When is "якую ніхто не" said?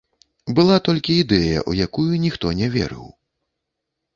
1.87-2.67